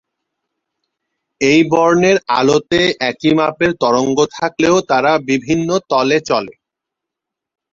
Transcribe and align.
একই 1.41 1.61
বর্ণের 1.71 2.17
আলোতে 2.37 2.81
একই 3.09 3.31
মাপের 3.39 3.71
তরঙ্গ 3.81 4.17
থাকলেও 4.37 4.75
তারা 4.89 5.11
বিভিন্ন 5.29 5.69
তলে 5.91 6.17
চলে। 6.29 6.53